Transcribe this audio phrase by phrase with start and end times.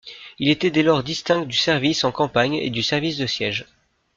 [0.39, 3.67] Il était dès lors distinct du service en campagne et du service de siège.